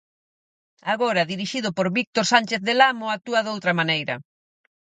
Agora 0.93 1.29
dirixido 1.33 1.69
por 1.77 1.87
Víctor 1.97 2.25
Sánchez 2.33 2.61
Del 2.67 2.79
Amo 2.91 3.05
actúa 3.15 3.43
doutra 3.45 3.73
maneira. 3.79 4.15